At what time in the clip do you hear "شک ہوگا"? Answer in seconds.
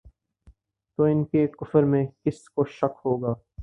2.65-3.33